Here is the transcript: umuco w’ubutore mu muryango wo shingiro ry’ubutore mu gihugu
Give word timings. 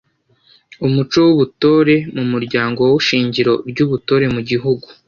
umuco 0.87 1.17
w’ubutore 1.25 1.95
mu 2.15 2.23
muryango 2.31 2.79
wo 2.91 2.97
shingiro 3.07 3.53
ry’ubutore 3.69 4.25
mu 4.33 4.41
gihugu 4.49 4.87